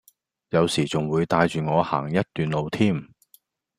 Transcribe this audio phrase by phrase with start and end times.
[0.49, 3.07] 有時仲會帶住我行一段路添